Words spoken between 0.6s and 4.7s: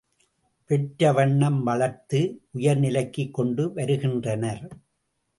பெற்ற வண்ணம் வளர்த்து, உயர் நிலைக்குக் கொண்டு வருகின்றனர்.